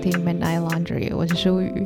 [0.00, 1.84] 听 Midnight Laundry，我是舒雨。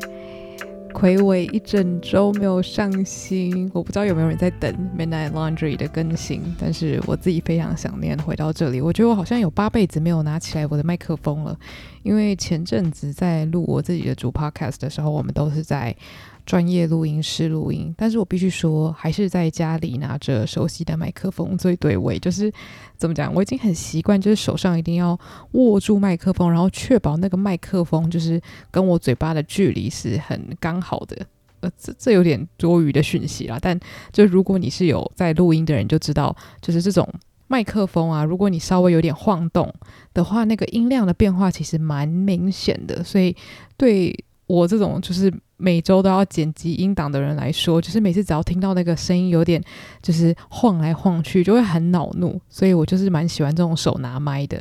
[0.93, 8.82] 魁伟一整周没有上新，我不知道有没有人在等 Midnight Laundry 的更新，但是我自己非常想念回到这里。
[8.82, 11.59] 我觉得我好像有八辈子没有拿起来我的麦克风了，
[12.03, 15.96] 因为前阵子在录我自己的主 Podcast 的时候，我们都是在。
[16.45, 22.18] 专业录音师录音，但是我必须说，还是在家里拿着熟悉的麦克风最对味。
[22.18, 22.53] 就是
[22.96, 25.18] 怎么讲，我已经很习惯，就是手上一定要
[25.53, 31.17] 握住麦克风，然后确保那个麦克风就是跟我嘴巴的距离是很刚好的。
[31.61, 33.56] 呃，这这有点多余的讯息啦。
[33.61, 33.78] 但
[34.12, 37.09] 就如果你是有在录音的人，就知道，就是这种
[37.47, 39.72] 麦克风啊，如果你稍微有点晃动
[40.12, 43.05] 的话，那个音量的变化其实蛮明显的。
[43.05, 43.36] 所以
[43.77, 44.12] 对
[44.48, 45.33] 我这种就是。
[45.62, 49.62] 每周都要剪辑音档的人来说，就是每次只要听到那个声音有点
[50.03, 52.41] 就是晃来晃去，就会很恼怒。
[52.48, 54.61] 所以我就是蛮喜欢这种手拿麦的。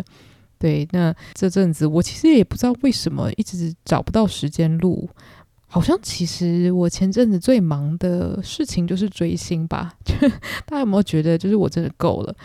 [0.59, 5.09] 对，那这阵子我其实也不知道为什么一直找不到时间录，
[5.66, 9.94] 好像其实我前阵子最忙的事情就是追星吧。
[10.67, 12.36] 大家有没有觉得，就是我真的够了？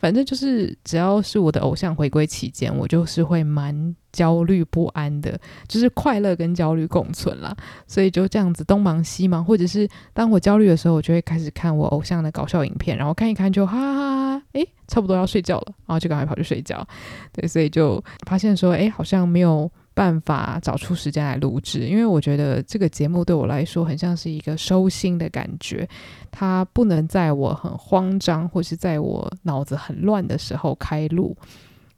[0.00, 7.54] 反正就是，只要是我的偶像回归期间，我就是会蛮焦虑不安的，就是快乐跟焦虑共存啦。
[7.86, 16.84] 所以就这样子东忙西忙，或者是当我焦虑的时候，我就会开始看我偶像的搞笑影片，然后看一看就哈哈哈，诶，差不多要睡觉了，然后就赶快跑去睡觉。
[17.32, 19.70] 对，所以就发现说，诶，好像没有。
[20.00, 25.86] 办法找出时间来录制，因为我觉得这个节目对我来说很像是一个收心的感觉，
[26.30, 31.36] 它不能在我很慌张或是在我脑子很乱的时候开录，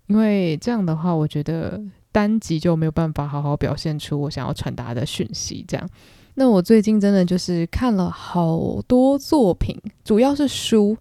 [0.09, 5.65] 因为这样的话，我觉得单集就没有办法好好表现出我想要传达的讯息。
[5.69, 5.89] 这样，
[6.35, 10.97] 那我最近真的就是看了好多作品，主要是书，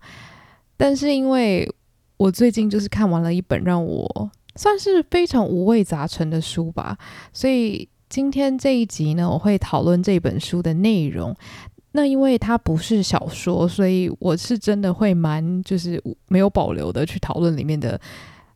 [0.78, 1.68] 但是因为
[2.18, 4.30] 我最近就是看完了一本让我。
[4.56, 6.98] 算是非常五味杂陈的书吧，
[7.32, 11.36] 所以今天这一集呢，我会讨论这本书的内容。
[11.94, 18.00] 那因为它不是小说，所以我是真的会蛮就是没有保留的去讨论里面的，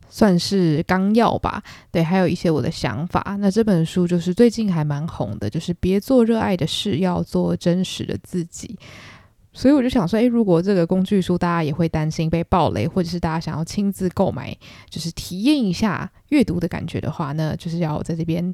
[0.10, 1.62] 算是纲要吧。
[1.92, 3.36] 对，还有一些我的想法。
[3.40, 8.78] 那这本书就是最近还蛮红的，就是别做热爱的事，要做真实的自己。
[9.58, 14.54] 所以我就想说，诶，如果这个工具书大家也会担心被爆雷，或者是大家想要亲自购买，
[14.90, 18.54] 就是体验一下阅读的感觉的话，那就是要在这边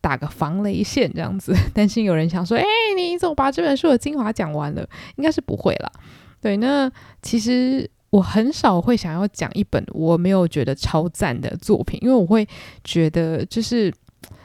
[0.00, 1.52] 打个防雷线，这样子。
[1.74, 2.64] 担心有人想说，诶，
[2.96, 4.88] 你怎么把这本书的精华讲完了？
[5.16, 5.90] 应该是不会啦。
[6.40, 6.88] 对，那
[7.20, 12.46] 其实我很少会想要讲一本我没有觉得超赞的作品，因为我会
[12.84, 13.92] 觉得就是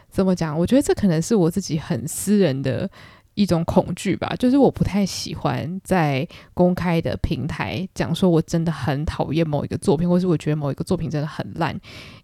[0.10, 0.58] 怎么讲？
[0.58, 2.90] 我觉得这可能是我自己很私人的。
[3.36, 11.80] 一种恐惧吧，就是我不太喜欢在公开的平台讲说我真的很讨厌某一个作品，或是我觉得某一个作品真的很烂，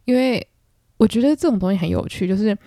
[0.05, 0.47] 因为
[0.97, 2.57] 我觉得这种东西很有趣，就是。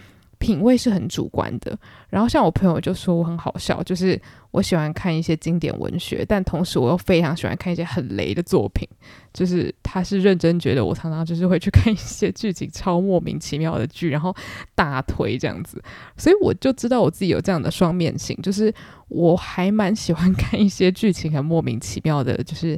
[0.43, 4.21] 品味是很主观的，然后像我朋友就说我很好笑，就是
[4.51, 8.85] 我喜欢看一些经典文学，但同时我又非常喜欢看一些很雷的作品，
[9.33, 14.35] 就是他是认真觉得我常常就是会去看一些剧情超莫名其妙的剧，然后
[14.75, 15.81] 大推这样子，
[16.17, 18.75] 所以我就知道我自己有这样的双面性，就是
[19.07, 22.77] 我还蛮喜欢 看一些剧情很莫名其妙的，就是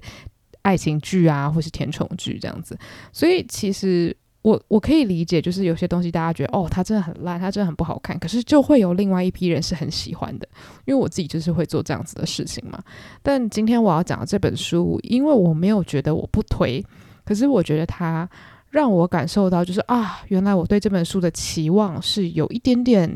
[0.61, 2.79] 爱情剧啊，或是甜宠剧这样子，
[3.11, 4.15] 所以其实。
[4.45, 10.47] 我我可以理解，就是有些东西大家觉得哦，它真的很烂，它真的很不好看，可是就会有另外一批人是很喜欢的，
[10.85, 12.79] 因为我自己就是会做这样子的事情嘛。
[13.23, 16.85] 但今天我要讲的这本书，因为我没有觉得我不推，
[17.25, 18.29] 可是我觉得它
[18.69, 23.11] 让我感受到，就是啊，原来我对这本书的期望是有一点点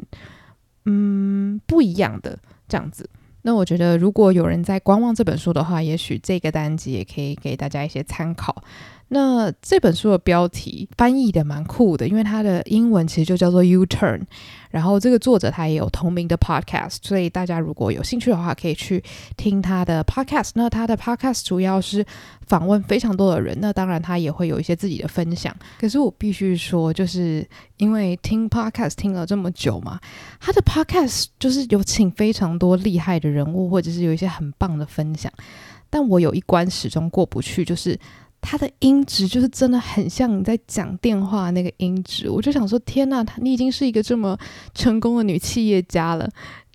[0.86, 3.06] 嗯不一样的这样子。
[3.42, 8.64] 那我觉得如果有人在观望这本书的话，也许这个单集也可以给大家一些参考。
[9.10, 14.20] 那这本书的标题翻译的蛮酷的，因为它的英文其实就叫做 U-Turn，
[14.70, 19.02] 然后这个作者他也有同名的 Podcast，所以大家如果有兴趣的话，可以去
[19.36, 20.50] 听他的 Podcast。
[20.56, 22.04] 那他的 Podcast 主要是
[22.46, 25.56] 访问非常多的人，那当然他也会有一些自己的分享。
[25.80, 27.48] 可是我必须说，就是
[27.78, 29.98] 因为听 Podcast 听了这么久嘛，
[30.38, 35.32] 他的 Podcast 就是有请非常多厉害的人物，或者是有一些很棒的分享，
[35.88, 37.98] 但我有一关始终过不去，就是。
[38.50, 44.38] 它的音质就是真的很像你在讲电话那个音质，我就想说，天呐，你已经是一个这么
[44.72, 46.26] 成功的女企业家了，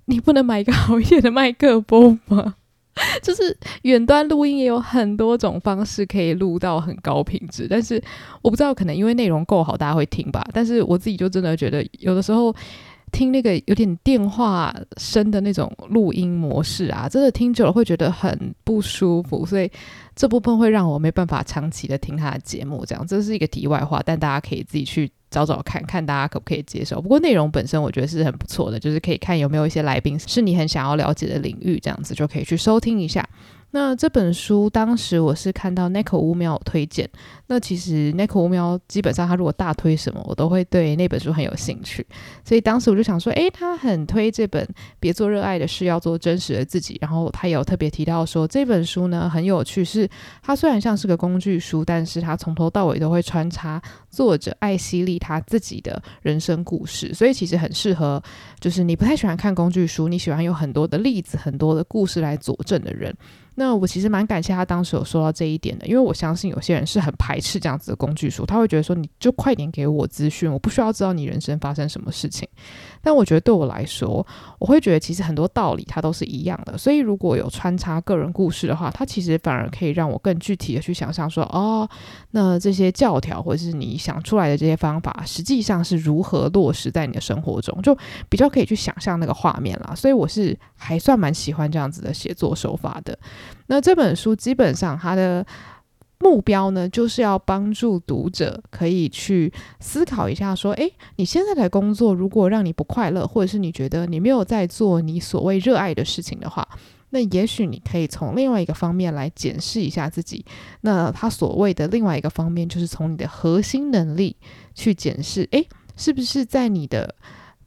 [0.06, 2.54] 你不能买一个好一点的麦克风吗？
[3.24, 8.00] 就是远端录音也有很多种方式可以录到很高品质，但是
[8.44, 10.44] 我不知道，可能因为内容够好，大家会听吧。
[10.54, 12.56] 但是我自己就真的觉得，有的时候
[13.14, 19.72] 听那个有点电话声的那种录音模式啊，真的听久了会觉得很不舒服，所以。
[20.16, 27.02] 这部分会让我没办法长期的听他的节目，这样，这是一个题外话，但大家可以自己去找找看看大家可不可以接受。
[27.02, 33.28] 不过内容本身我觉得是很不错的，就是可以看有没有一些来宾是你很想要了解的领域，这样子就可以去收听一下。
[33.76, 37.10] 那这本书当时我是看到 Nico 乌喵推荐，
[37.48, 42.06] 那其实 Nico 乌喵基本上他如果大推什么，我都会对那本书很有兴趣，
[42.46, 44.64] 所以当时我就想说，诶，他很推这本
[45.00, 50.08] 《别做热爱的事，要做真实的自己》，然后他也有特别提到说这本书呢很有趣，是
[50.44, 53.82] 它虽然像是个工具书，但是它从头到尾都会穿插
[54.12, 58.22] 作者艾希莉他自己的人生故事，所以其实很适合，
[58.60, 63.12] 就是你不太喜欢看工具书，你喜欢有很多的例子、很多的故事来佐证的人。
[63.56, 72.48] 那我其实蛮感谢他当时有说到这一点的，因为我相信有些人是很排斥这样子的工具书，他会觉得说你就快点给我资讯，我不需要知道你人生发生什么事情。
[73.02, 74.26] 但我觉得对我来说，
[74.60, 81.88] 我会觉得其实很多道理它都是一样的，所以如果有穿插个人故事的话，它其实反而可以让我更具体的去想象说，哦，
[82.32, 87.96] 那这些教条或者是你想出来的这些方法，实际上是如何落实在你的生活中，就
[88.30, 89.94] 比较可以去想象那个画面啦。
[89.94, 93.18] 所以我是还算蛮喜欢这样子的写作手法的。
[93.68, 95.46] 那这本书基本上它的
[96.20, 106.68] 目标呢，就是要帮助读者可以去思考一下，说，诶，你现在的工作如果让你不快乐，或者是你觉得你没有在做你所谓热爱的事情的话，
[107.10, 110.46] 那也许你可以从另外一个方面来检视一下自己。
[110.82, 114.36] 那他所谓的另外一个方面，就是从你的核心能力
[114.74, 115.68] 去检视，诶，
[115.98, 117.16] 是不是在你的。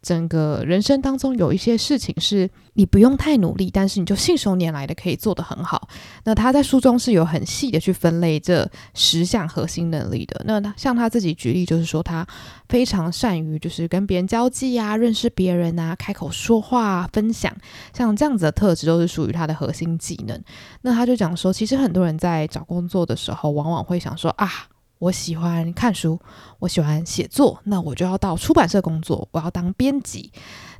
[0.07, 5.89] 整个人生当中有一些事情是你不用太努力，但是你就信手拈来的可以做得很好。
[6.23, 10.41] 那他在书中是有很细的去分类这十项核心能力的。
[10.45, 12.25] 那他像他自己举例，就是说他
[12.69, 17.53] 非常善于就是跟别人交际啊，认识别人啊，开口说话，分享，
[17.93, 20.41] 像这样子的特质都是属于他的核心技能。
[20.83, 24.49] 那他就讲说，其实很多人在找工作的时候，往往会想说啊。
[24.99, 26.19] 我喜欢看书，
[26.59, 30.33] 我喜欢写作，那我就要到出版社工作，我要当编辑。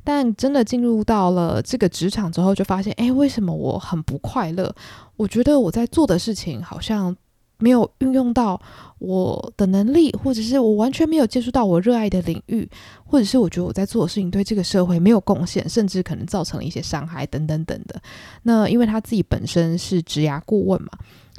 [0.03, 4.73] 但真的进入到了这个职场之后，就发现，哎，为什么我很不快乐？
[5.17, 7.15] 我觉得我在做的事情好像
[7.57, 8.59] 没有运用到
[8.99, 12.67] 我的能力，或者是我完全没有接触到我热爱的领域，
[13.05, 18.01] 或者是我觉得我在做的事情对这个社会没有贡献，甚至可能造成了一些伤害等等等的。
[18.43, 20.89] 那因为他自己本身是职涯顾问嘛。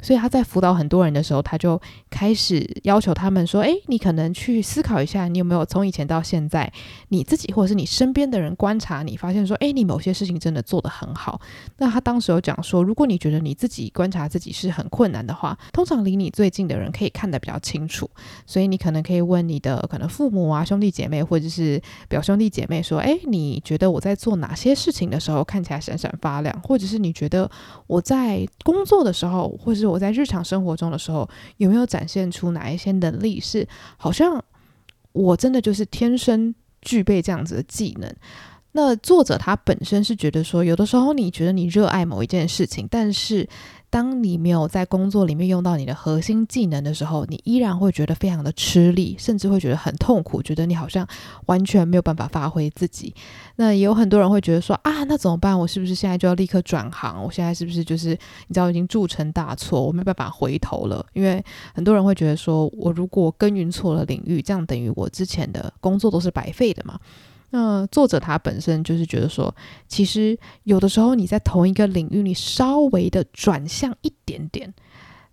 [0.01, 1.77] 所以他在辅导很多人的时候，他就
[2.09, 6.71] 开始要求他们说：“诶，你可能去思考一下，你有没有从以前到现在，
[7.09, 11.41] 你自己或者是你身边的人观察你，发现说，诶，你某些事情真的做得很好。”
[11.79, 18.07] 那他当时有讲说，如果你觉得你自己观察自己是很困难的话，通常离你最近的人可以看得比比较清楚，
[18.45, 26.61] 所以你可能可以问你的可能父母啊、兄弟姐妹或者是表兄弟姐妹说：“诶，你觉得我在做哪些事情的时候看起来闪闪发亮？
[26.61, 27.49] 或者是你觉得
[27.87, 33.67] 我在工作的时候，或者是我在日常生活中的时候，有没有展现出哪一些能力是
[33.97, 34.39] 好像
[35.11, 36.53] 我真的就是天生
[36.83, 38.13] 具备这样子的技能？
[38.73, 43.49] 那作者他本身是觉得说，有的时候你觉得你热爱某一件事情，但是。
[43.89, 51.07] 当你没有在工作里面用到你的核心技能的时候，你依然会觉得非常的吃力，甚至会觉得很痛苦，觉得你好像
[51.47, 53.13] 完全没有办法发挥自己。
[53.55, 55.57] 那也有很多人会觉得说啊，那怎么办？
[55.57, 57.23] 我是不是现在就要立刻转行？
[57.23, 58.09] 我现在是不是就是
[58.47, 61.05] 你知道已经铸成大错，我没办法回头了？
[61.13, 66.99] 因为很多人会觉得说，我如果耕耘错了领域，这样等于我之前的工作都是白费的嘛。
[67.51, 69.53] 那作者他本身就是觉得说，
[69.87, 74.73] 其实有的时候你在同一个领域，你稍微的转向一点点，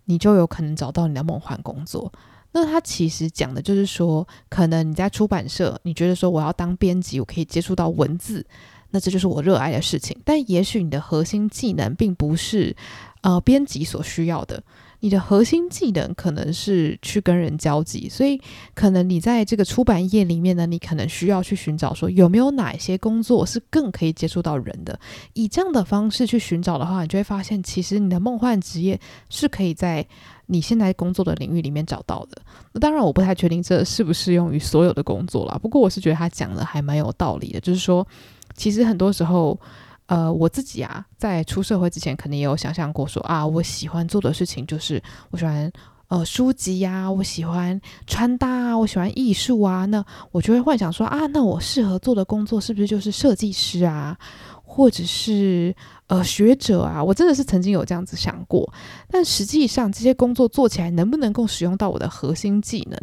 [0.05, 2.11] 你就有可能找到你的梦幻工作。
[2.53, 8.43] 那他其实讲的就是说，可能你在出版社，你觉得说我要当编辑，我可以接触到文字，
[8.89, 10.19] 那这就是我热爱的事情。
[10.25, 12.75] 但也许你的核心技能并不是
[13.21, 14.63] 呃编辑所需要的。
[14.99, 18.41] 你的核心技能可能是去跟人交际，所以
[18.73, 24.99] 可能你在这个出版业里面呢，你可能需要去寻找说有没有哪一些工作是更可以接触到人的。
[25.33, 28.99] 以这样的方式去寻找的话，你就会发现，其实你的梦幻职业
[29.29, 30.05] 是可以在
[30.47, 32.41] 你现在工作的领域里面找到的。
[32.73, 35.59] 那当然，我不太确定这适不适用于所有的工作啦。
[35.61, 38.07] 不过我是觉得他讲的还蛮有道理的，就是说，
[38.55, 39.59] 其实很多时候。
[40.07, 45.71] 呃，我自己啊，在出社会之前，肯定也有想象过说啊，我喜欢做的事情就是我喜欢
[46.07, 54.17] 呃书籍呀、我喜欢穿搭啊，我喜欢艺术啊，那我就会幻想说啊，那我适合做的工作是不是就是设计师啊，
[54.63, 55.75] 或者是
[56.07, 57.03] 呃学者啊？
[57.03, 58.71] 我真的是曾经有这样子想过，
[59.09, 62.97] 但实际上这些工作做起来能不能够使用到我的核心技能，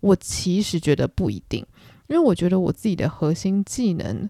[0.00, 1.64] 我其实觉得不一定，
[2.08, 4.28] 因为我觉得我自己的核心技能。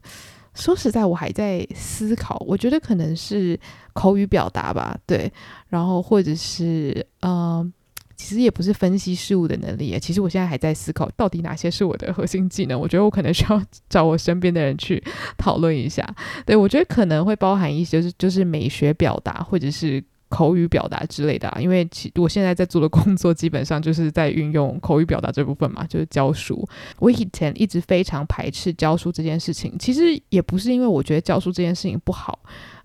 [0.54, 2.36] 说实在，我还在思考。
[2.46, 3.58] 我觉得可能是
[3.92, 5.32] 口语表达吧，对，
[5.68, 7.72] 然后或者是嗯、
[8.16, 9.98] 其实也不是分析事物的能力。
[9.98, 12.78] 其实我现在还在思考，到底哪些是我的核心技能。
[12.78, 15.02] 我觉得我可能需要 找我身边的人去
[15.36, 16.06] 讨论一下。
[16.44, 20.02] 对，我觉得可能会包含一些，就是就是美学表达，或者是。
[20.32, 26.66] 口语表达之类的啊，因为其我现在在做的工作基本上就是在运用口语表达这部分嘛，就是教书。
[26.98, 32.38] 我以前一直非常排斥教书这件事情，其实也不是因为我觉得教书这件事情不好。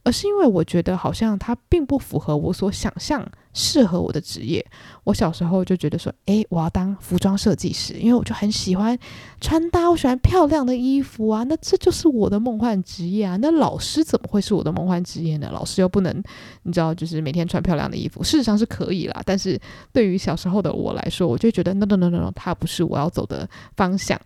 [0.08, 4.66] 而是因为我觉得好像它并不符合我所想象适合我的职业。
[5.04, 8.98] 我小时候就觉得说，诶，我要当服装设计师，因为我就很喜欢
[9.42, 11.44] 穿搭，我喜欢漂亮的衣服啊。
[11.44, 13.38] 那这就是我的梦幻职业啊。
[13.42, 15.50] 那老师怎么会是我的梦幻职业呢？
[15.52, 16.24] 老师又不能，
[16.64, 18.24] 你知道，就是每天穿漂亮的衣服。
[18.24, 19.60] 事实上是可以啦，但是
[19.92, 23.46] 对于小时候的我来说，我就觉得 no no no no no，它不是我要走的
[23.76, 24.18] 方向。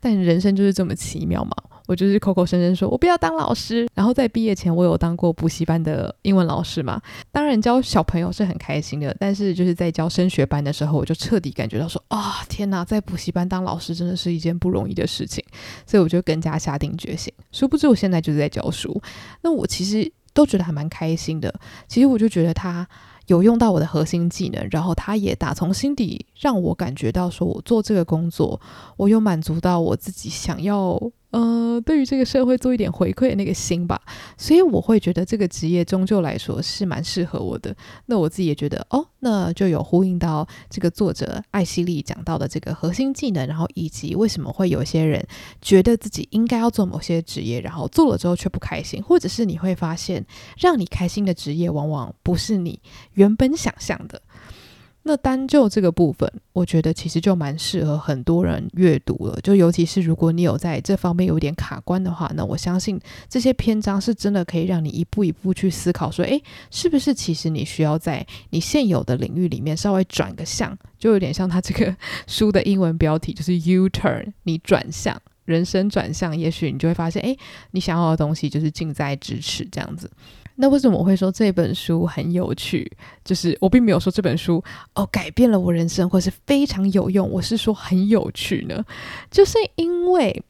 [0.00, 1.50] 但人生就是这么奇妙嘛。
[1.86, 7.00] 我就是口口声声说我不要当老师，然后在毕业前我有当过补习班的英文老师嘛。
[7.30, 15.44] 当然教小朋友是很开心的，但是就是在教升学班的时候，我就彻底感觉到说啊、天哪，在补习班当老师真的是一件不容易的事情，
[15.86, 17.32] 所以我就更加下定决心。
[17.52, 19.00] 殊不知我现在就是在教书，
[19.42, 21.54] 那我其实都觉得还蛮开心的。
[21.86, 22.86] 其实我就觉得他。
[23.28, 28.60] 有用到我的核心技能，然后他也打从心底让我感觉到，说我做这个工作，
[28.98, 31.00] 我有满足到我自己想要，
[31.34, 34.00] 呃，对于这个社会做一点回馈的那个心吧。
[34.38, 37.74] 所以我会觉得这个职业终究来说是蛮适合我的。
[38.06, 45.26] 那我自己也觉得，哦，那就有呼应到这个作者艾希莉讲到的这个核心技能，然后以及为什么会有些人
[45.60, 50.24] 觉得自己应该要做某些职业，然后做了之后却不开心，或者是你会发现，
[50.56, 52.78] 让你开心的职业往往不是你
[53.14, 54.22] 原本想象的，
[55.06, 59.38] 那单就这个部分，我觉得其实就蛮适合很多人阅读了。
[59.42, 71.94] 就尤其是如果你有在这方面有点卡关的话，那我相信这些篇章是真的可以让你一步一步去思考，说，诶，是不是其实你需要在你现有的领域里面稍微转个向，就有点像他这个
[72.26, 77.36] 书的英文标题，就是 U turn，你转向，人生转向，也许你就会发现，诶，
[77.72, 80.10] 你想要的东西就是近在咫尺，这样子。
[80.56, 82.90] 那为什么我会说这本书很有趣？
[83.24, 84.62] 就是我并没有说这本书
[84.94, 87.28] 哦改变了我人生，或是非常有用。
[87.28, 88.84] 我是说很有趣呢，
[89.30, 90.44] 就是因为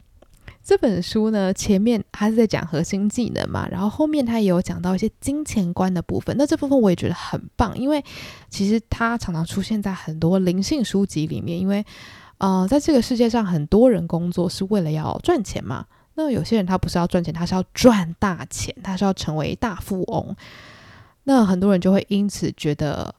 [0.63, 6.37] 这本书呢，前面它是在讲核心技能嘛，然后后面它也有讲到一些金钱观的部分。
[6.39, 8.05] 那这部分我也觉得很棒，因为
[8.51, 11.59] 其实它常常出现在很多灵性书籍里面。
[11.59, 11.85] 因为
[12.39, 15.87] 呃，在这个世界上，很多人工作是为了要赚钱嘛。
[16.15, 20.35] 那有些人他不是要赚钱，他是要赚大钱，他是要成为大富翁。
[21.25, 23.15] 那很多人就会因此觉得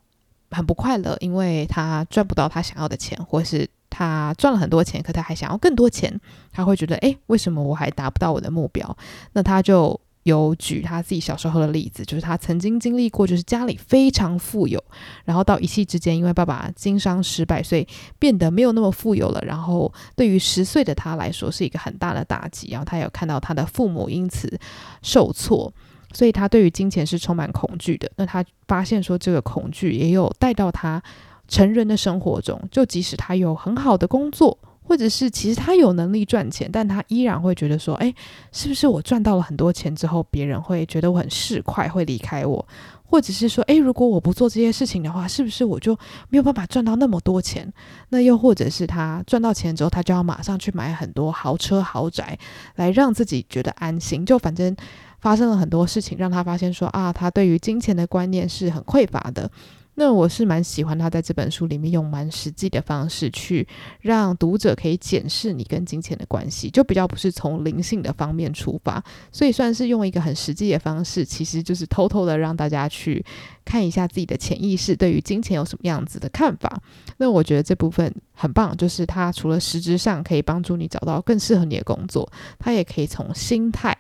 [0.51, 6.19] 很不快乐，因为他赚不到他想要的钱，或是他赚了很多钱，可他还想要更多钱，
[6.51, 8.97] 他会觉得，诶，为什么我还达不到我的目标？
[9.33, 9.99] 那他就。
[10.25, 14.84] 有举他自己小时候的例子，就是他曾经经历过，就是家里非常富有，
[15.24, 19.39] 然后到一夕之间，因为爸爸经商失败，所以变得没有那么富有了。
[19.46, 22.70] 然后对于十岁的他来说，是一个很大的打击。
[22.72, 24.60] 然后他有看到他的父母因此
[25.03, 25.72] 受挫，
[26.12, 28.12] 所以他对于金钱是充满恐惧的。
[28.15, 31.00] 那他发现说，这个恐惧也有带到他
[31.48, 34.58] 成人的生活中，就即使他有很好的工作。
[34.88, 38.13] 或者是其实他有能力赚钱，但他依然会觉得说，诶，
[38.51, 42.65] 是不是我赚到了很多钱之后，别人会觉得我很市侩，会离开我？
[43.08, 45.96] 或者是说，诶，如果我不做这些事情的话，是不是我就
[46.30, 47.72] 没有办法赚到那么多钱？
[48.10, 52.38] 那又或者是他赚到钱之后，他就要马上去买很多豪车豪宅，
[52.75, 54.25] 来让自己觉得安心？
[54.25, 54.75] 就反正
[55.20, 59.50] 发生了很多事情，让他发现说，啊，他对于金钱的观念是很匮乏的。
[59.95, 63.67] 那我是蛮喜欢他在这本书里面用蛮实际的方式去
[64.01, 73.23] 让读者可以检视你跟金钱的关系，就比较不是从灵性的方面出发，所以算是用一个很实际的方式，其实就是偷偷的让大家去
[73.63, 76.81] 看一下自己的潜意识对于金钱有什么样子的看法。
[77.17, 83.97] 那我觉得这部分很棒，就是它除了实质上可以帮助你找到更适合你的工作，它也可以从心态。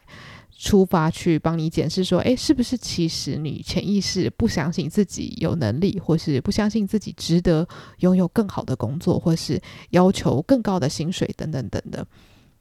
[0.57, 7.67] 出发去帮你检视说，诶，是不是其实你潜意识不相信自己有能力，或是不相信自己值得
[7.99, 12.07] 拥有更好的工作，或是要求更高的薪水等等等的。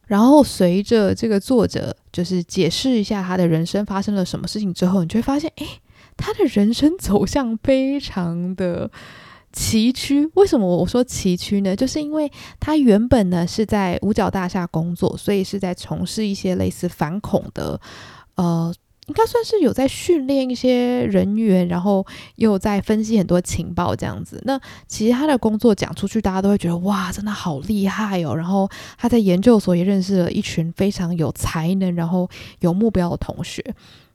[0.06, 5.66] 然后随着这个作者就是解释一下他的人生发生了什么事情之后，你就会发现，诶，
[6.16, 8.90] 他的人生走向非常的。
[9.54, 11.76] 崎岖，为什么我说崎岖呢？
[11.76, 17.80] 就是因为他原本呢是在五角大厦工作，所以是在从事一些类似反恐的，
[18.34, 18.74] 呃，
[19.06, 24.42] 应该算是有在训练一些人员，然后又在分析很多情报这样子。
[24.44, 28.34] 那其他的工作讲出去，大家都会觉得哇，真的好厉害哦。
[28.34, 28.68] 然后
[28.98, 33.62] 他在研究所也认识了一群非常有才能，然后有目标的同学。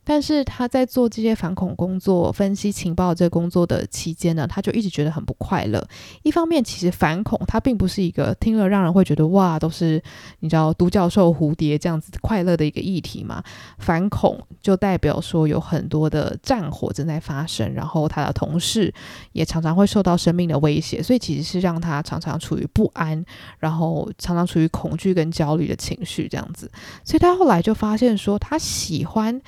[0.10, 5.88] 但是他在做这些反恐工作、分析情报这工作的期间呢，他就一直觉得很不快乐。
[6.24, 10.02] 一方面，其实反恐它并不是一个听了让人会觉得哇，都是
[10.40, 13.44] 你知道独角兽、蝴蝶这样子快乐的一个议题嘛。
[13.78, 18.92] 反恐就代表说有很多的战火正在发生，然后他的同事
[19.34, 23.24] 也常常会受到生命的威胁，所以其实是让他常常处于不安，
[23.60, 26.68] 然后常常处于恐惧跟焦虑的情绪这样子。
[27.06, 29.40] 所以他后来就发现说，他喜欢。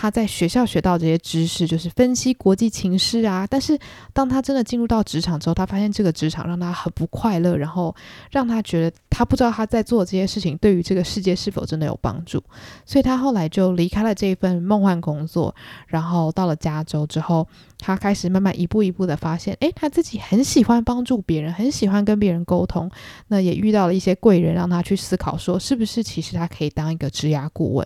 [0.00, 3.44] 他在学校学到这些知识，就是分析国际情势啊。
[3.50, 3.76] 但是
[4.12, 7.92] 当他真的进入到职场之后，他发现这个职场让他很不快乐，然后
[8.30, 12.40] 让他觉得他不知道他在做这些事情对于这个世界是否真的有帮助。
[12.86, 15.52] 所以他后来就离开了这一份梦幻工作，
[15.88, 22.88] 然后到了加州之后，他开始慢慢一步一步的发现，诶，他自己很喜欢帮助别人，很喜欢跟别人沟通。
[23.26, 27.84] 那也遇到了一些贵人，让他去思考说，是不是其实他可以当一个职涯顾问。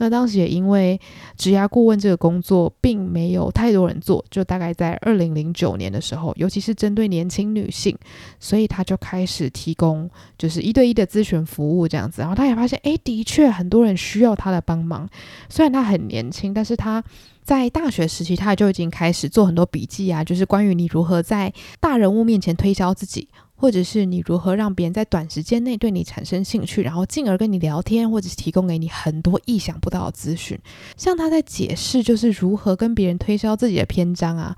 [0.00, 0.98] 那当时也因为
[1.36, 7.94] 职涯顾问这个工作并没有太多人做，就大概在二零零九年的时候，尤其是针对年轻女性，
[8.38, 12.22] 所以他就开始提供就是一对一的咨询服务这样子。
[12.22, 15.06] 然后他也发现，诶，的确很多人需要他的帮忙。
[15.50, 17.04] 虽然他很年轻，但是他
[17.42, 23.28] 在大学时期他就已经开始做很多笔记啊，就是关于你如何在大人物面前推销自己。
[23.60, 30.58] 或者是你如何让别人在短时间内对你产生兴趣，然后进而跟你聊天，或者是提供给你很多意想不到的资讯。
[30.96, 34.56] 像他在解释，就是如何跟别人推销自己的篇章啊，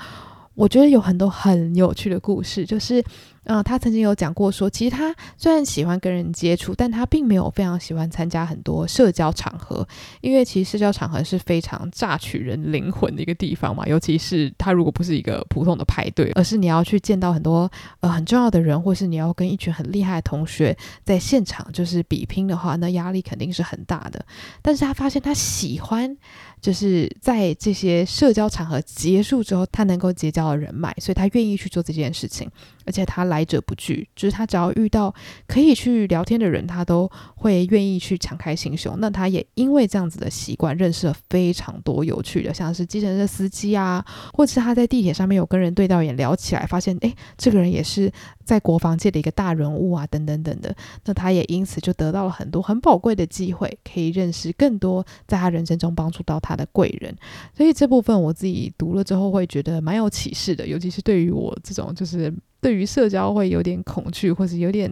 [0.54, 3.02] 我觉得有很多很有趣的故事，就是。
[3.44, 9.86] 嗯、他曾经有讲过说，其实他虽然喜欢跟人接触，但他并没有非常喜欢参加很多社交场合，
[10.20, 13.86] 因为其实社交场合是非常榨取人灵魂的一个地方嘛。
[13.86, 17.70] 尤其是他如果不是一个普通的派对，而是你要去见到很多
[18.00, 24.24] 呃很重要的人，或是你要跟一群很厉害的同学在现场就是比拼的话，那压力肯定是很大的。
[24.60, 26.16] 但是他发现他喜欢，
[26.62, 32.48] 就是在这些社交场合结束之后，他能够结交的人脉，所以他愿意去做这件事情。
[32.84, 35.14] 而且他来者不拒，就是他只要遇到
[35.46, 38.96] 可以去聊天的人，他都会愿意去敞开心胸。
[38.98, 48.10] 那他也因为这样子的习惯，认识了非常多有趣的，像是计程车司机啊，或者是他在地铁上面有跟人对到眼聊起来，发现诶，这个人也是
[48.44, 50.76] 在国防界的一个大人物啊，等等等等的。
[51.04, 57.14] 那他也因此就得到了很多很宝贵的机会，可以认识更多在他人生中帮助到他他的贵人。
[57.56, 62.32] 所以这部分我自己读了之后会觉得蛮有启示的，尤其是对于我这种就是。
[62.62, 64.88] 对于社交会有点恐惧，或是有点，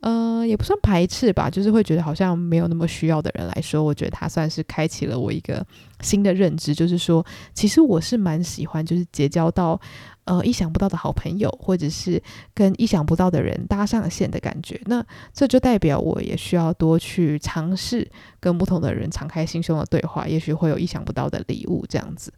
[0.00, 5.64] 呃，也不算排斥吧，就是会觉得好像没有那么需要的人来说，我觉得他算是开启了我一个
[6.00, 9.78] 新的认知，就是说，其实我是蛮喜欢，就是结交到
[10.24, 12.22] 呃意想不到的好朋友，或者是
[12.54, 14.80] 跟意想不到的人搭上线的感觉。
[14.86, 18.10] 那这就代表我也需要多去尝试
[18.40, 22.32] 跟不同的人敞开心胸的对话，也许会有意想不到的礼物这样子。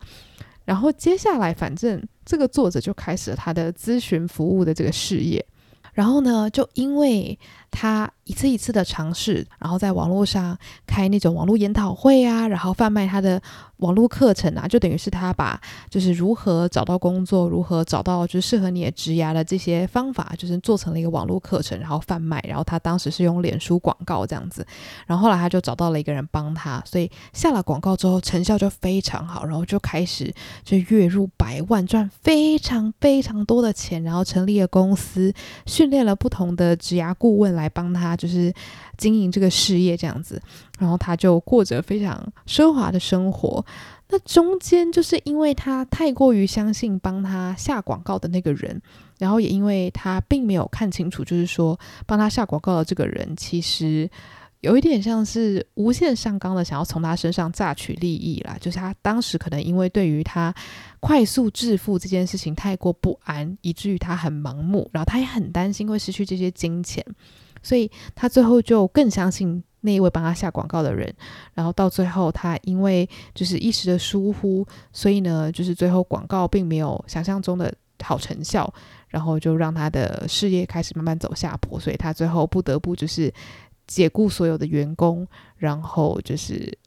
[0.64, 5.44] 然后接下来，反正这个作者就开始了他的咨询服务的这个事业。
[5.92, 7.38] 然后呢，就因为
[7.72, 10.56] 他一次一次的尝试，然后在网络上
[10.86, 13.42] 开那种网络研讨会啊，然后贩卖他的
[13.78, 22.40] 网络课程啊，就等于是他把就是如何找到工作，如何找到就是适合你的职涯的这些方法，就是做成了一个网络课程，然后贩卖。
[22.46, 24.64] 然后他当时是用脸书广告这样子，
[25.06, 30.32] 然后后来他就找到了一个人帮他，所以下了广告之后成效就非常好，然后就开始
[30.62, 35.32] 就月入百万，赚非常非常多的钱，然后成立了公司，
[35.66, 38.52] 训练了不同的职涯顾问来来帮他，就是
[38.98, 40.42] 经营这个事业这样子，
[40.78, 43.64] 然后他就过着非常奢华的生活。
[44.08, 48.82] 那中间就是因为他太过于相信帮他下广告的那个人，
[49.18, 54.10] 然后也因为他并没有看清楚，就是说帮他下广告的这个人其实。
[54.62, 58.56] 有一点像是无限上纲的，想要从他身上榨取利益啦。
[58.60, 60.54] 就是他当时可能因为对于他
[61.00, 67.04] 快速致富这件事情太过不安，以至于他很盲目，然后他也很担心会失去这些金钱，
[67.62, 71.12] 所以他最后就更相信那一位帮他下广告的人。
[71.54, 77.72] 然后到最后，他因为就是一时的疏忽，所以呢，就是最后广告并没有想象中的
[78.02, 78.72] 好成效，
[79.08, 83.32] 然后就让他的事业开始慢慢走下坡，所以他最后不得不就是。
[83.84, 86.78] 解雇所有的员工，然后就是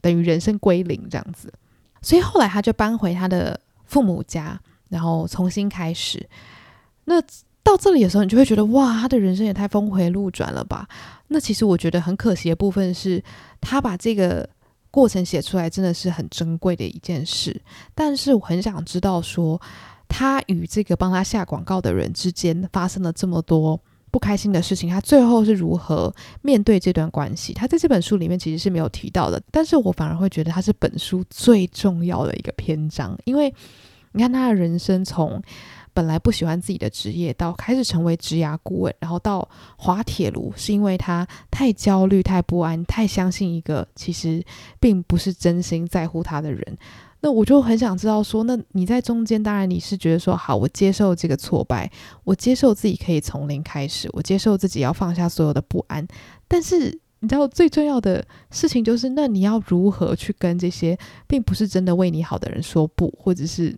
[0.00, 1.52] 等于人生归零这样子，
[2.00, 6.26] 所以后来他就搬回他的父母家，然后重新开始。
[7.04, 7.20] 那
[7.64, 10.86] 到这里的时候，你就会觉得哇，他的人生也太峰回路转了吧？
[11.28, 13.20] 那其实我觉得很可惜的部分是，
[13.60, 14.48] 他把这个
[14.90, 17.60] 过程写出来真的是很珍贵的一件事。
[17.94, 19.60] 但是我很想知道说，
[20.06, 23.80] 他与这个帮他下广告的人之间发生了这么多。
[24.10, 27.52] 不开心的事情，他最后是如何面对这段关系？
[27.52, 33.52] 他在这本书里面其实是没有提到的，但是我反而会觉得他是本书最重要的一个篇章，因为
[34.12, 35.42] 你看他的人生从
[35.94, 44.44] 本来不喜欢自己的职业，到开始成为职涯顾问，然后到滑铁卢，是因为他太焦虑、太不安、太相信一个其实
[44.80, 46.76] 并不是真心在乎他的人。
[47.20, 51.90] 那我就很想知道说，那你在中间，当然你是觉得说，好，我接受这个挫败，
[52.24, 56.06] 我接受自己可以从零开始，我接受自己要放下所有的不安。
[56.48, 63.74] 但是你知道最重要的事情就是，那你要如何去跟这些并不是真的为你好的人说不，或者是？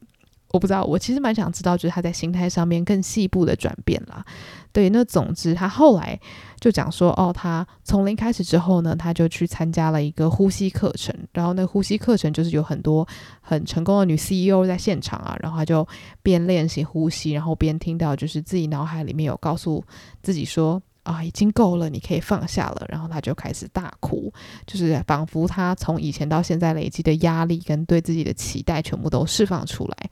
[0.57, 4.25] 我不知道，我其实蛮想知道，就是他在心态上面更细部的转变啦。
[4.73, 6.19] 对，那总之他后来
[6.59, 13.07] 就讲说，哦，他从零开始之后呢，他就去参加了一个呼吸课程，然后那呼吸课程就是有很多
[13.43, 15.87] 很成功的女 CEO 在现场啊，然后他就
[16.23, 19.85] 边练习呼吸，然后边听到就是自己脑海里面有告诉
[20.23, 24.31] 自己说，啊，已经够了，你可以放下了，然后他就开始大哭，
[24.67, 30.11] 就是仿佛他从以前到现在累积的压力跟对自己的期待全部都释放出来。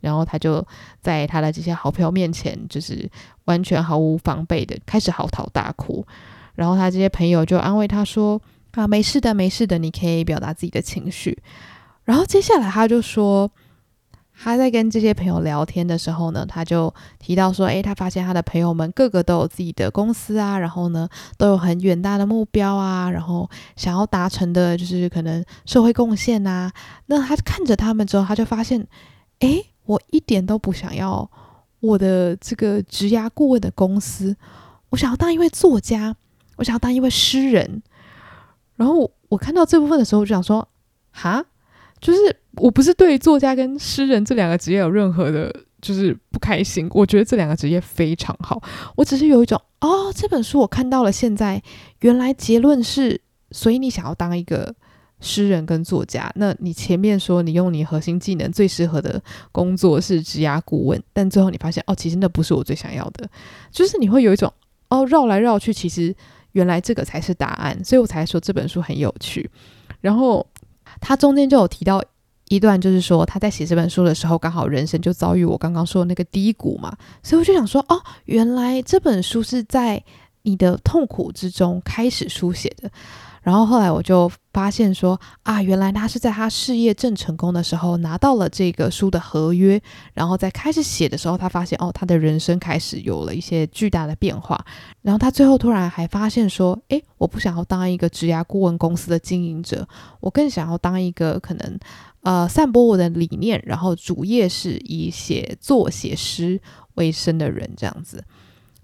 [0.00, 0.64] 然后他就
[1.00, 3.10] 在他的这些好朋友面前，就是
[3.46, 6.06] 完全毫无防备的开始嚎啕大哭。
[6.54, 8.40] 然后他这些朋友就安慰他说
[8.72, 11.38] ：“啊，没事的，没事的，你可以表达自己的情绪。”
[12.04, 13.50] 然后接下来他就说，
[14.38, 26.72] 他在跟这些朋友聊天的时候呢，他就提到说：“诶，他发现他的朋友们个个都有自己的公司啊，然后呢都有很远大的目标啊，然后想要达成的就是可能社会贡献啊。
[27.06, 28.86] 那他看着他们之后，他就发现，
[29.40, 29.66] 诶。
[29.86, 31.28] 我一点都不想要
[31.80, 34.36] 我的这个职涯顾问的公司，
[34.90, 36.14] 我想要当一位作家，
[36.56, 37.82] 我想要当一位诗人。
[38.76, 40.68] 然后我看到这部分的时候，我就想说，
[41.12, 41.44] 哈，
[42.00, 46.88] 就是我不是对作家跟诗人这两个职业有任何的，就是不开心。
[46.92, 48.62] 我觉得这两个职业非常好，
[48.96, 51.62] 我只是有一种，哦，这本书我看到了，现在
[52.00, 53.20] 原来结论是，
[53.50, 54.74] 所以你想要当一个。
[55.20, 63.28] 诗人跟作家，那你前面说你用你核心技能最适合的工作是职涯顾问，但最后你发现哦，其实那不是我最想要的，
[63.70, 64.52] 就是你会有一种
[64.90, 66.14] 哦，绕来绕去，其实
[66.52, 69.50] 原来这个才是答案，所以我才说这本书很有趣。
[70.02, 70.46] 然后
[71.00, 72.02] 他中间就有提到
[72.48, 80.04] 一段，就是说他在写这本书的时候，刚好人生就遭遇我刚刚说的那个低谷嘛，所以我就想说哦，原来这本书是在
[80.42, 82.90] 你的痛苦之中开始书写的。
[83.46, 89.80] 然后后来我就发现说啊，原来他是在他事业正成功的时候拿到了这个书的合约，
[90.14, 94.58] 然后在开始写的时候，他发现哦，他的人生开始有了一些巨大的变化。
[95.00, 99.86] 然后他最后突然还发现说，诶，我不想要当一个职涯顾问公司的经营者，
[100.18, 101.78] 我更想要当一个可能
[102.22, 106.60] 呃散播我的理念，然后主业是以写作写诗
[106.94, 108.24] 为生的人这样子。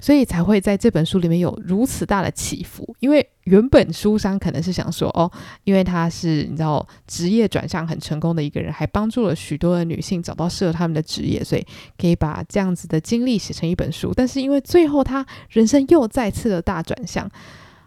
[0.02, 5.30] 所以才会在这本书里面有如此大的起伏，因为原本书商可能是想说，哦，
[5.62, 11.64] 因为他是你知道职业转向很成功的一个人，还帮助了许多的女性找到适合他们的职业，所以
[11.96, 14.12] 可以把这样子的经历写成一本书。
[14.12, 17.30] 但是因为最后他人生又再次的大转向，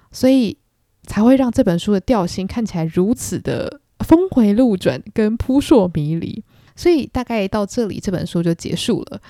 [0.10, 0.58] 所以
[1.04, 6.41] 才会让这本书的调性看起来如此的峰回路转跟扑朔迷离。
[6.78, 9.21] 所以大概到这里，这本书就结束了。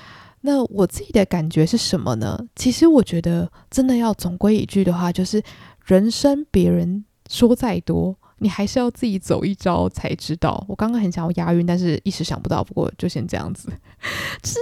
[0.46, 2.40] 那我自己的感觉是什么呢？
[2.56, 5.42] 其实我觉得，真的要总归一句的话，就是
[5.84, 10.64] 人生别人说再多，你还是要自己走一遭才知道。
[10.70, 12.64] 我刚刚很想要押韵，但是一时想不到。
[12.64, 13.70] 不过就先这样子。
[14.46, 14.60] 是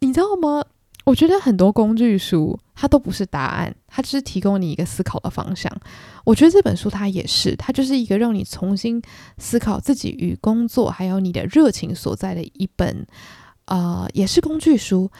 [0.00, 0.64] 你知道吗？
[1.04, 5.72] 我觉得很多工具书它都不是答案，它只是提供你一个思考的方向。
[6.24, 9.00] 我觉得这本书它也是，它就是一个让你重新
[9.38, 13.06] 思考自己与工作还有你的热情所在的一本。
[13.66, 15.10] 呃，也是工具书，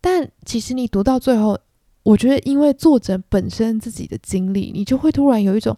[0.00, 1.58] 但其实你读到最后，
[2.02, 5.76] 我觉得因为作者本身自己的经历，你就会突然有一种，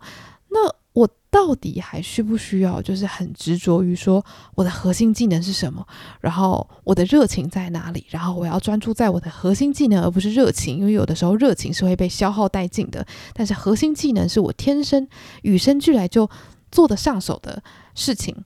[0.50, 0.58] 那
[0.92, 4.24] 我到底还需不需要，就是很执着于说
[4.56, 5.86] 我的核心技能是什么，
[6.20, 15.08] 然后我的热情在哪里，然后我要专注在我的核心技能，而不是热情，因为有的时候热情是会被消耗殆尽的，但是核心技能是我天生
[15.42, 16.28] 与生俱来就
[16.70, 17.62] 做得上手的
[17.94, 18.36] 事情。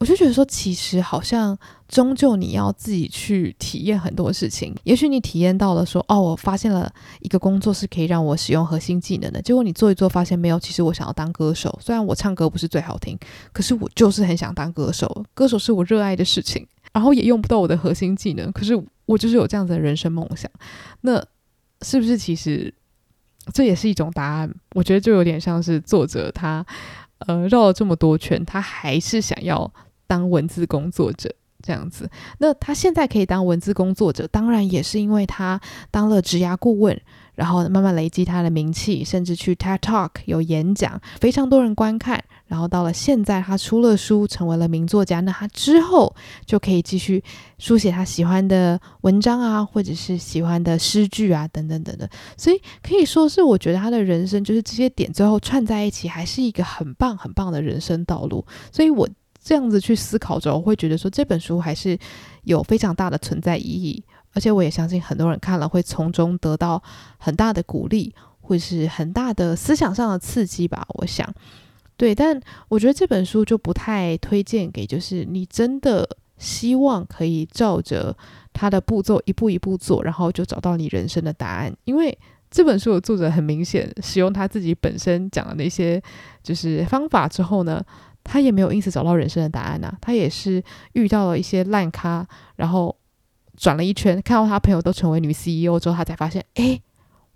[0.00, 1.58] 我就觉得说，其实好像
[1.88, 4.72] 终究你要自己去体验很多事情。
[4.84, 9.42] 也许你体验到了说，哦，我发现了一个工作是可以让我使用核心技能的。
[9.42, 10.60] 结果你做一做，发现没有。
[10.60, 13.18] 其实我想要当歌手，虽然我唱歌不是最好听，
[13.52, 15.24] 可是我就是很想当歌手。
[15.34, 20.48] 歌手是我热爱的事情，然后也用不到我的核心技能，可是我就是有这样子的人生梦想。
[21.00, 21.20] 那
[21.82, 22.72] 是不是其实
[23.52, 24.54] 这也是一种答案？
[24.76, 26.64] 我觉得就有点像是作者他
[27.26, 29.68] 呃绕了这么多圈，他还是想要。
[30.08, 35.60] 当文字工作者这样子，那他现在可以当文字工作者，当然也是因为他
[35.92, 37.00] 当了职涯顾问，
[37.34, 42.24] 然后慢慢累积他的名气，甚至去 TED Talk 有演讲，非常多人观看。
[42.46, 45.20] 然后到了现在，他出了书，成为了名作家。
[45.20, 46.16] 那他之后
[46.46, 47.22] 就可以继续
[47.58, 52.08] 书写他喜欢的文章啊，或者是喜欢的诗句啊，等等等等。
[52.38, 58.46] 所以可以说是，我觉得他的人生就是这些点最后串在一起，还是一个很棒很棒的人生道路。
[58.72, 59.06] 所以我
[59.48, 61.98] 这样子去思考之后，我会觉得说这本书还是
[62.42, 64.04] 有非常大的存在意义。
[64.34, 66.82] 而且我也相信很多人看了会从中得到
[67.16, 70.86] 很大的鼓励，或是很大的思想上的刺激吧。
[70.90, 71.26] 我想，
[71.96, 76.06] 对，但我觉得这本书就不太推荐给，就是你真的
[76.36, 78.14] 希望可以照着
[78.52, 81.74] 他的步骤一步一步做，然后就找到你人生的答案。
[81.84, 82.16] 因为
[82.50, 86.00] 这本书的作者很明显使用他自己本身讲的那些
[86.42, 87.82] 就是方法之后呢，
[88.28, 90.62] 他也没有因此找到人生的答案呐、他也是
[90.92, 92.94] 遇到了一些烂咖，然后。
[93.60, 96.80] 转了一圈，看到他朋友都成为女 CEO 之后，他才发现，诶，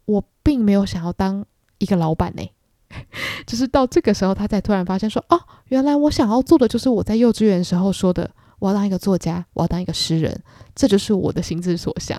[0.04, 1.44] 我并没有想要当
[1.78, 2.48] 一个老板呢。
[3.44, 10.40] 就是到这个时候，他才突然发现说，哦，原来我想要做的就是我在幼稚园时候说的，我要当一个作家，我要当一个诗人，
[10.76, 12.16] 这就是我的心之所向。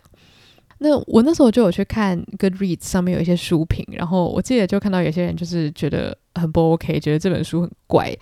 [0.80, 8.14] 那我那时候就有去看 Goodreads 上面有一些书评，然后我记得就看到有些人就是觉得很不 OK，觉得这本书很怪。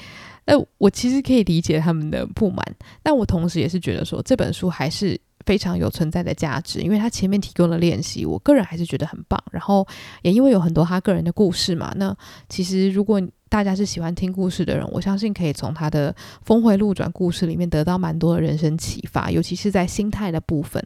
[0.46, 2.66] 那我其实可以理解他们的不满，
[3.02, 5.20] 但我同时也是觉得说这本书还是。
[5.44, 9.44] 非常有存在的价值，因为他前面提供了练习，我个人还是觉得很棒。
[9.52, 9.86] 然后
[10.22, 12.16] 也因为有很多他个人的故事嘛，那
[12.48, 20.80] 其实如果大家是喜欢听故事的人，我相信可以从他的峰回路转故事里面得到蛮多的人生启发，尤其是在心态的部分，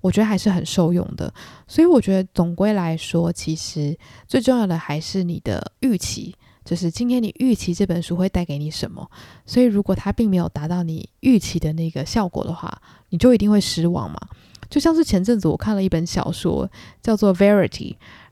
[0.00, 1.30] 我觉得还是很受用的。
[1.66, 3.94] 所以我觉得总归来说，其实
[4.26, 6.34] 最重要的还是你的预期。
[6.68, 9.10] 就是今天你预期这本书会带给你什么，
[9.46, 14.20] 所以如果它并没有达到你预期的那个效果的话，你就一定会失望嘛。
[14.68, 17.70] 就像是前阵子我看了一本小说，叫做《Verity》，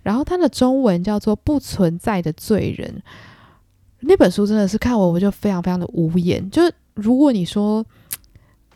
[0.03, 3.03] 然后它的中文叫做《不存在的罪人》。
[4.01, 6.51] 那本书真的是看完我就非常非常的无言。
[6.51, 7.83] 就是如果你说，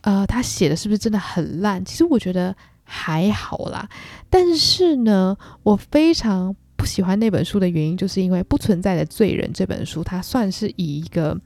[0.01, 1.85] 呃，他写的是不是真的很烂？
[1.85, 3.87] 其实我觉得还好啦。
[4.31, 6.57] 但是呢，我非常。
[6.81, 11.39] 不喜欢那本书的原因，就是因为《不存在的罪人》这本书，它算是以一个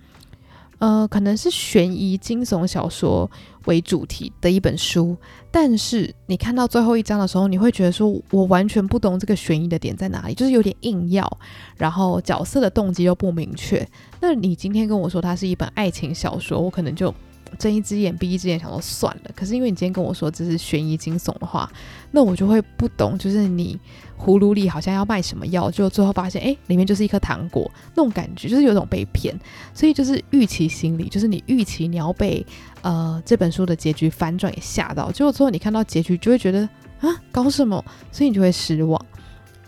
[0.79, 3.29] 呃，可能是悬疑惊悚小说
[3.65, 5.17] 为主题的一本书。
[5.51, 11.39] 但是你看到最后一章的时候，你会觉得说，我完全不懂这个悬疑的点在哪里，就是有点硬要，
[11.77, 13.85] 然后角色的动机又不明确。
[14.21, 17.13] 那你今天跟我说它是一本爱情小说，我可能就
[17.59, 19.31] 睁一只眼闭一只眼，想说算了。
[19.35, 21.71] 可是因为你今天跟我说这是悬疑惊悚的话，
[22.11, 23.79] 那我就会不懂，就是你。
[24.17, 29.39] 葫芦里好像要卖什么药，就最后发现，哎，里面就是一颗糖果，那种感觉就是有种被骗，
[29.75, 32.47] 所以就是预期心理，就是你预期你要被
[32.81, 36.67] 呃这本书的结局反转给吓到，结果最后你看到结局就会觉得
[37.01, 39.05] 啊搞什么，所以你就会失望。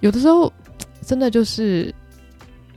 [0.00, 0.50] 有的时候
[1.04, 1.92] 真的就是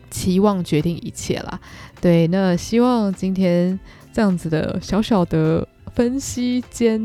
[0.09, 1.61] 期望决定一切啦。
[2.01, 3.79] 对，那希望今天
[4.19, 6.99] 这样子的小小的分析兼。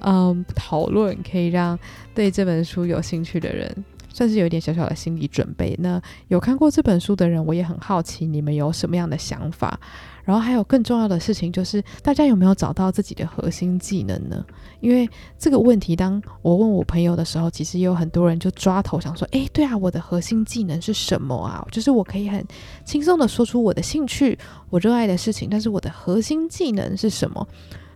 [0.00, 1.78] 嗯，讨论可以让
[2.14, 5.76] 对这本书有兴趣的人算是有一点小小的心理准备。
[5.80, 9.78] 那有看过这本书的人，我也很好奇你们有什么样的想法。
[10.24, 14.44] 然后还有更重要的事情就是，大家有没有找到自己的核心技能呢？
[14.78, 21.66] 因为这个问题，当我问我朋友的时候，其实也有很多人就抓头想说：“诶，对啊，我的核心技能是什么啊？
[21.72, 22.44] 就是我可以很
[22.84, 24.38] 轻松的说出我的兴趣、
[24.70, 27.44] 我热爱的事情，但是我的核心技能是什么？”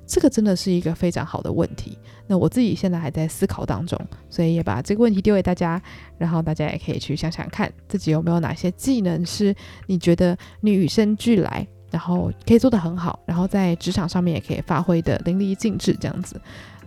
[0.07, 5.83] 这个真的是一个非常好的问题，那我自己现在还在思考当中，所以也把这个问题丢给大家，
[6.17, 9.55] 然后大家也可以去想想看，自己有没有哪些技能是
[9.87, 16.41] 你觉得你与生俱来，然后可以做得很好，然后在职场上面也可以发挥得淋漓尽致这样子。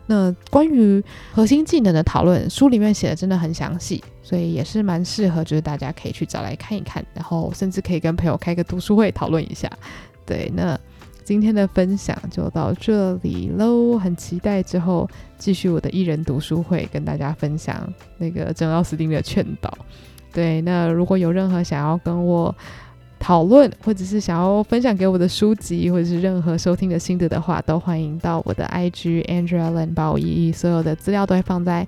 [0.07, 1.03] 那关于
[1.33, 9.69] 核心技能的讨论，书里面写的真的很详细，所以也是蛮适合，就是大家可以去找来看一看，然后甚至可以跟朋友开个读书会讨论一下。
[10.25, 10.79] 对，那。
[11.29, 17.87] 今天的分享就到这里喽，很期待之后继续我的一人读书会，跟大家分享
[18.17, 19.71] 那个珍奥斯汀的劝导。
[20.33, 22.55] 对，那如果有任何想要跟我
[23.19, 31.87] 讨论，或者是想要分享给我的书籍，或者是任何收听的心得的话，都欢迎到我的 IG Andrea Lan 八五一一，所有的资料都会放在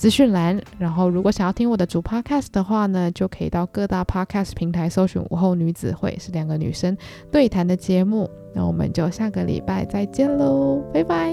[0.00, 6.96] 资讯栏，然后如果想要听我的主 podcast 的话呢，就可以到各大 podcast 平台搜寻“午后女子会”，是两个女生
[7.30, 8.26] 对谈的节目。
[8.54, 11.30] 那我们就下个礼拜再见喽，拜拜。